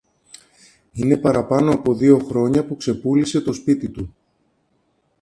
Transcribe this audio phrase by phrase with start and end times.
[0.91, 4.15] Είναι παραπάνω από δυο χρόνια που ξεπούλησε το σπίτι του